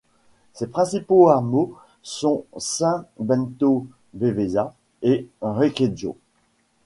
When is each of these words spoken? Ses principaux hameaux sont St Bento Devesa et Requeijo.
Ses 0.53 0.65
principaux 0.65 1.29
hameaux 1.29 1.77
sont 2.01 2.45
St 2.57 3.05
Bento 3.19 3.85
Devesa 4.15 4.73
et 5.03 5.27
Requeijo. 5.41 6.17